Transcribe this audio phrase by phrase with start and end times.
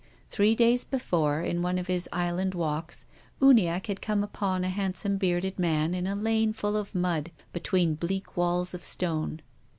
[0.31, 3.05] Three days before, in one of his island walks,
[3.39, 7.93] Uniacke had come upon a handsome bearded man in a lane full of mud, between
[7.93, 9.41] bleak walls of stone.